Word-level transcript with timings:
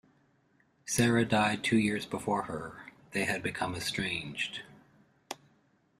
Sara 0.83 1.25
died 1.25 1.63
two 1.63 1.77
years 1.77 2.07
before 2.07 2.45
her; 2.45 2.87
they 3.11 3.25
had 3.25 3.43
become 3.43 3.75
estranged. 3.75 4.63